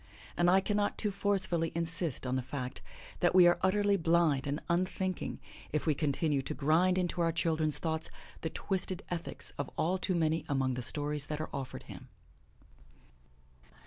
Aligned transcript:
And 0.35 0.49
I 0.49 0.61
cannot 0.61 0.97
too 0.97 1.11
forcefully 1.11 1.71
insist 1.75 2.25
on 2.25 2.35
the 2.35 2.41
fact 2.41 2.81
that 3.19 3.35
we 3.35 3.45
are 3.45 3.59
utterly 3.61 3.97
blind 3.97 4.47
and 4.47 4.59
unthinking 4.67 5.39
if 5.71 5.85
we 5.85 5.93
continue 5.93 6.41
to 6.41 6.55
grind 6.55 6.97
into 6.97 7.21
our 7.21 7.31
children's 7.31 7.77
thoughts 7.77 8.09
the 8.41 8.49
twisted 8.49 9.03
ethics 9.11 9.51
of 9.59 9.69
all 9.77 9.99
too 9.99 10.15
many 10.15 10.43
among 10.49 10.73
the 10.73 10.81
stories 10.81 11.27
that 11.27 11.39
are 11.39 11.51
offered 11.53 11.83
him. 11.83 12.07